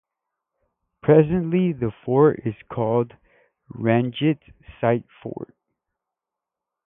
Presently, 1.03 1.73
the 1.73 1.91
fort 2.03 2.41
is 2.43 2.55
called 2.71 3.13
Ranjit 3.69 4.39
Singh 4.79 5.03
Fort. 5.21 5.53